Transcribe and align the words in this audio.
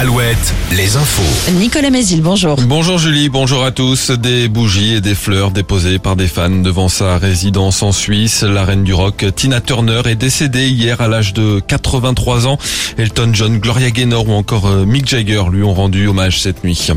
Alouette, 0.00 0.54
les 0.76 0.96
infos. 0.96 1.50
Nicolas 1.54 1.90
Mézil, 1.90 2.22
bonjour. 2.22 2.54
Bonjour 2.68 2.98
Julie, 2.98 3.28
bonjour 3.28 3.64
à 3.64 3.72
tous. 3.72 4.12
Des 4.12 4.46
bougies 4.46 4.94
et 4.94 5.00
des 5.00 5.16
fleurs 5.16 5.50
déposées 5.50 5.98
par 5.98 6.14
des 6.14 6.28
fans 6.28 6.50
devant 6.50 6.88
sa 6.88 7.18
résidence 7.18 7.82
en 7.82 7.90
Suisse. 7.90 8.44
La 8.44 8.64
reine 8.64 8.84
du 8.84 8.94
rock, 8.94 9.24
Tina 9.34 9.60
Turner, 9.60 10.02
est 10.04 10.14
décédée 10.14 10.68
hier 10.68 11.00
à 11.00 11.08
l'âge 11.08 11.34
de 11.34 11.58
83 11.66 12.46
ans. 12.46 12.58
Elton 12.96 13.30
John, 13.32 13.58
Gloria 13.58 13.90
Gaynor 13.90 14.28
ou 14.28 14.34
encore 14.34 14.68
euh, 14.68 14.84
Mick 14.84 15.08
Jagger 15.08 15.42
lui 15.50 15.64
ont 15.64 15.74
rendu 15.74 16.06
hommage 16.06 16.40
cette 16.40 16.62
nuit. 16.62 16.92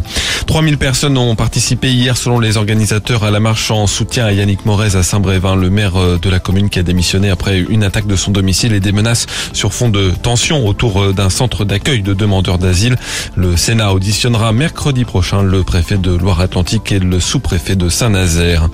3000 0.45 0.77
personnes 0.77 1.17
ont 1.17 1.35
participé 1.35 1.91
hier 1.91 2.15
selon 2.15 2.39
les 2.39 2.57
organisateurs 2.57 3.23
à 3.23 3.31
la 3.31 3.39
marche 3.39 3.71
en 3.71 3.87
soutien 3.87 4.25
à 4.25 4.31
Yannick 4.31 4.63
Morez 4.67 4.95
à 4.95 5.01
Saint-Brévin, 5.01 5.55
le 5.55 5.71
maire 5.71 5.95
euh, 5.95 6.19
de 6.21 6.29
la 6.29 6.37
commune 6.37 6.69
qui 6.69 6.77
a 6.77 6.83
démissionné 6.83 7.31
après 7.31 7.61
une 7.61 7.83
attaque 7.83 8.05
de 8.05 8.15
son 8.15 8.29
domicile 8.29 8.73
et 8.73 8.79
des 8.79 8.91
menaces 8.91 9.25
sur 9.53 9.73
fond 9.73 9.89
de 9.89 10.11
tension 10.21 10.67
autour 10.67 11.01
euh, 11.01 11.13
d'un 11.13 11.31
centre 11.31 11.65
d'accueil 11.65 12.03
de 12.03 12.13
demandeurs 12.13 12.59
d'asile. 12.59 12.90
Le 13.35 13.57
Sénat 13.57 13.93
auditionnera 13.93 14.51
mercredi 14.51 15.05
prochain 15.05 15.43
le 15.43 15.63
préfet 15.63 15.97
de 15.97 16.11
Loire-Atlantique 16.11 16.91
et 16.91 16.99
le 16.99 17.19
sous-préfet 17.19 17.75
de 17.75 17.89
Saint-Nazaire. 17.89 18.69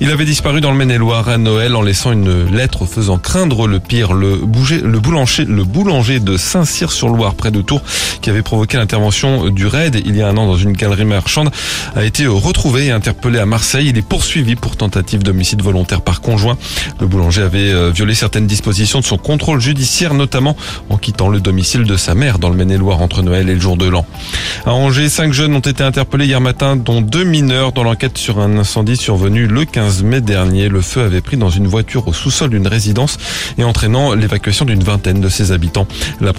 Il 0.00 0.10
avait 0.10 0.24
disparu 0.24 0.60
dans 0.60 0.70
le 0.70 0.76
Maine-et-Loire 0.76 1.28
à 1.28 1.38
Noël 1.38 1.76
en 1.76 1.82
laissant 1.82 2.12
une 2.12 2.44
lettre 2.54 2.86
faisant 2.86 3.18
craindre 3.18 3.66
le 3.66 3.80
pire. 3.80 4.12
Le, 4.12 4.36
bouger, 4.36 4.78
boulanger, 4.78 5.44
le 5.44 5.64
boulanger 5.64 6.20
de 6.20 6.36
Saint-Cyr-sur-Loire, 6.36 7.34
près 7.34 7.50
de 7.50 7.62
Tours, 7.62 7.82
qui 8.20 8.30
avait 8.30 8.42
provoqué 8.42 8.76
l'intervention 8.76 9.50
du 9.50 9.66
raid 9.66 10.02
il 10.04 10.16
y 10.16 10.22
a 10.22 10.28
un 10.28 10.36
an 10.36 10.46
dans 10.46 10.56
une 10.56 10.72
galerie 10.72 11.04
marchande, 11.04 11.50
a 11.94 12.04
été 12.04 12.26
retrouvé 12.26 12.86
et 12.86 12.90
interpellé 12.90 13.38
à 13.38 13.46
Marseille. 13.46 13.88
Il 13.88 13.98
est 13.98 14.06
poursuivi 14.06 14.56
pour 14.56 14.76
tentative 14.76 15.22
d'homicide 15.22 15.62
volontaire 15.62 16.02
par 16.02 16.20
conjoint. 16.20 16.56
Le 17.00 17.06
boulanger 17.06 17.42
avait 17.42 17.72
euh, 17.72 17.90
violé 17.90 18.14
certaines 18.14 18.46
dispositions 18.46 19.00
de 19.00 19.04
son 19.04 19.16
contrôle 19.16 19.60
judiciaire, 19.60 20.14
notamment 20.14 20.56
en 20.90 20.96
quittant 20.96 21.28
le 21.28 21.40
domicile 21.40 21.84
de 21.84 21.96
sa 21.96 22.14
mère 22.14 22.38
dans 22.38 22.48
le 22.48 22.56
Maine-et-Loire 22.56 23.00
entre 23.00 23.22
Noël 23.22 23.48
et 23.48 23.53
le 23.54 23.60
jour 23.60 23.76
de 23.76 23.86
l'an. 23.86 24.06
À 24.66 24.72
Angers, 24.72 25.08
cinq 25.08 25.32
jeunes 25.32 25.54
ont 25.54 25.60
été 25.60 25.82
interpellés 25.82 26.26
hier 26.26 26.40
matin, 26.40 26.76
dont 26.76 27.00
deux 27.00 27.24
mineurs 27.24 27.72
dans 27.72 27.84
l'enquête 27.84 28.18
sur 28.18 28.38
un 28.38 28.56
incendie 28.56 28.96
survenu 28.96 29.46
le 29.46 29.64
15 29.64 30.02
mai 30.02 30.20
dernier. 30.20 30.68
Le 30.68 30.80
feu 30.80 31.02
avait 31.02 31.20
pris 31.20 31.36
dans 31.36 31.50
une 31.50 31.66
voiture 31.66 32.08
au 32.08 32.12
sous-sol 32.12 32.50
d'une 32.50 32.66
résidence 32.66 33.18
et 33.58 33.64
entraînant 33.64 34.14
l'évacuation 34.14 34.64
d'une 34.64 34.82
vingtaine 34.82 35.20
de 35.20 35.28
ses 35.28 35.52
habitants. 35.52 35.86
La, 36.20 36.32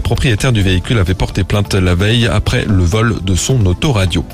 propriétaire 0.00 0.52
du 0.52 0.62
véhicule 0.62 0.98
avait 0.98 1.14
porté 1.14 1.44
plainte 1.44 1.74
la 1.74 1.94
veille 1.94 2.26
après 2.26 2.64
le 2.64 2.84
vol 2.84 3.16
de 3.22 3.34
son 3.34 3.64
autoradio. 3.66 4.24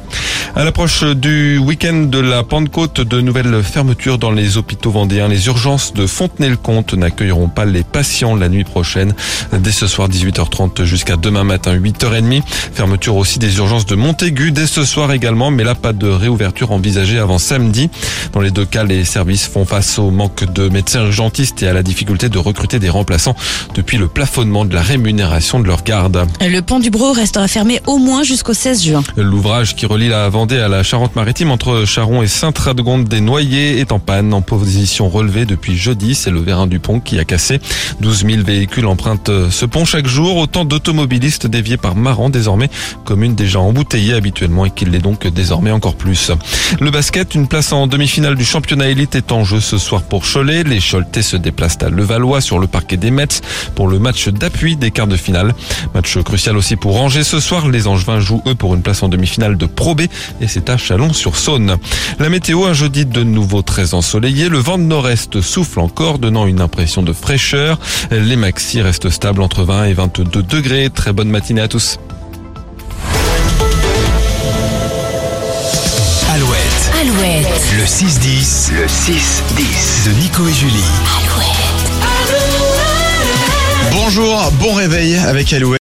À 0.57 0.65
l'approche 0.65 1.05
du 1.05 1.59
week-end 1.59 2.07
de 2.11 2.19
la 2.19 2.43
Pentecôte, 2.43 3.01
de 3.01 3.21
nouvelles 3.21 3.63
fermetures 3.63 4.19
dans 4.19 4.33
les 4.33 4.57
hôpitaux 4.57 4.91
vendéens. 4.91 5.29
Les 5.29 5.47
urgences 5.47 5.93
de 5.95 6.07
Fontenay-le-Comte 6.07 6.95
n'accueilleront 6.95 7.49
pas 7.49 7.65
les 7.65 7.85
patients 7.85 8.35
la 8.35 8.49
nuit 8.49 8.65
prochaine. 8.65 9.15
Dès 9.53 9.71
ce 9.71 9.87
soir 9.87 10.09
18h30 10.09 10.85
jusqu'à 10.85 11.17
demain 11.17 11.45
matin 11.45 11.75
8h30. 11.75 12.20
Fermeture 12.73 13.17
aussi 13.17 13.39
des 13.39 13.57
urgences 13.59 13.87
de 13.87 13.95
Montaigu 13.95 14.53
dès 14.53 14.67
ce 14.67 14.85
soir 14.85 15.13
également, 15.13 15.51
mais 15.51 15.65
là 15.65 15.75
pas 15.75 15.93
de 15.93 16.09
réouverture 16.09 16.73
envisagée 16.73 17.19
avant 17.19 17.39
samedi. 17.39 17.91
Dans 18.33 18.41
les 18.41 18.51
deux 18.51 18.65
cas, 18.65 18.85
les 18.85 19.05
services 19.05 19.47
font 19.47 19.65
face 19.65 19.99
au 19.99 20.11
manque 20.11 20.51
de 20.53 20.69
médecins 20.69 21.05
urgentistes 21.05 21.63
et 21.63 21.69
à 21.69 21.73
la 21.73 21.83
difficulté 21.83 22.29
de 22.29 22.39
recruter 22.39 22.79
des 22.79 22.91
remplaçants 22.91 23.37
depuis 23.75 23.99
le 23.99 24.09
plafonnement 24.09 24.65
de 24.65 24.75
la 24.75 24.83
rémunération 24.83 25.61
de 25.61 25.67
leur 25.67 25.83
garde. 25.83 26.27
Le 26.41 26.61
pont 26.61 26.81
du 26.81 26.91
Bro 26.91 27.13
restera 27.13 27.49
fermé 27.49 27.81
au 27.87 27.99
moins 27.99 28.23
jusqu'au 28.23 28.55
16 28.55 28.85
juin. 28.85 29.03
L'ouvrage 29.17 29.75
qui 29.75 29.87
relie 29.87 30.09
la 30.09 30.29
Vendée 30.29 30.59
à 30.59 30.69
la 30.69 30.83
Charente-Maritime 30.83 31.51
entre 31.51 31.85
Charon 31.87 32.23
et 32.23 32.29
Sainte-Radegonde 32.29 33.09
des 33.09 33.21
Noyers 33.21 33.79
est 33.81 33.93
en 33.93 33.99
panne 33.99 34.33
en 34.33 34.43
position 34.43 35.09
relevée 35.09 35.45
depuis 35.45 35.77
jeudi. 35.77 36.15
C'est 36.15 36.31
le 36.31 36.41
vérin 36.41 36.67
du 36.67 36.79
pont 36.79 37.01
qui 37.01 37.19
a 37.19 37.25
cassé. 37.25 37.61
12 38.01 38.25
000 38.27 38.43
véhicules 38.43 38.87
empruntent 38.87 39.31
ce 39.51 39.67
pont 39.67 39.85
chaque 39.85 40.07
jour. 40.07 40.37
Autant 40.37 40.65
d'automobilistes 40.65 41.47
déviés 41.47 41.77
par 41.77 41.97
Maran 42.11 42.29
désormais, 42.29 42.69
commune 43.05 43.37
déjà 43.37 43.61
embouteillée 43.61 44.15
habituellement 44.15 44.67
et 44.67 44.71
qui 44.73 44.85
l'est 44.85 44.99
donc 44.99 45.29
désormais 45.29 45.71
encore 45.71 45.95
plus. 45.95 46.33
Le 46.81 46.91
basket, 46.91 47.37
une 47.37 47.47
place 47.47 47.73
en 47.73 47.87
demi-finale 47.87 48.35
du 48.35 48.45
championnat 48.45 48.89
élite 48.89 49.15
est 49.15 49.31
en 49.31 49.45
jeu 49.45 49.61
ce 49.61 49.79
soir 49.79 50.03
pour 50.03 50.25
Cholet. 50.25 50.65
Les 50.65 50.81
Choletais 50.81 51.23
se 51.23 51.37
déplacent 51.37 51.79
à 51.83 51.89
Levallois 51.89 52.41
sur 52.41 52.59
le 52.59 52.67
parquet 52.67 52.97
des 52.97 53.13
Mets 53.13 53.43
pour 53.77 53.87
le 53.87 54.01
match 54.01 54.27
d'appui 54.27 54.75
des 54.75 54.91
quarts 54.91 55.07
de 55.07 55.17
finale. 55.17 55.55
Match 55.95 56.19
crucial 56.19 56.57
aussi 56.57 56.75
pour 56.75 57.01
Angers 57.01 57.23
ce 57.23 57.39
soir. 57.39 57.69
Les 57.69 57.87
Angevins 57.87 58.19
jouent 58.19 58.43
eux 58.49 58.57
pour 58.57 58.75
une 58.75 58.83
place 58.83 59.05
en 59.05 59.09
demi-finale 59.09 59.57
de 59.57 59.67
Pro 59.67 59.95
B 59.95 60.01
et 60.41 60.49
c'est 60.49 60.69
à 60.69 60.77
Chalon-sur-Saône. 60.77 61.77
La 62.19 62.29
météo, 62.29 62.65
un 62.65 62.73
jeudi 62.73 63.07
de 63.07 63.23
nouveau 63.23 63.63
très 63.63 63.95
ensoleillé. 63.95 64.49
Le 64.49 64.59
vent 64.59 64.79
de 64.79 64.83
nord-est 64.83 65.41
souffle 65.41 65.79
encore, 65.79 66.19
donnant 66.19 66.49
une 66.49 66.61
impression 66.61 67.05
de 67.05 67.13
fraîcheur. 67.13 67.79
Les 68.11 68.35
maxi 68.35 68.83
restent 68.83 69.11
stables 69.11 69.43
entre 69.43 69.63
20 69.63 69.85
et 69.85 69.93
22 69.93 70.43
degrés. 70.43 70.91
Très 70.91 71.13
bonne 71.13 71.31
matinée 71.31 71.61
à 71.61 71.69
tous. 71.69 72.00
Alouette, 77.01 77.47
Alouette. 77.47 77.73
le 77.79 77.85
6-10, 77.85 78.73
le 78.75 78.87
6-10 78.87 80.07
de 80.07 80.13
Nico 80.21 80.47
et 80.47 80.53
Julie. 80.53 80.85
Alouette. 81.23 81.91
Bonjour, 83.93 84.51
bon 84.61 84.75
réveil 84.75 85.17
avec 85.17 85.51
Alouette. 85.55 85.69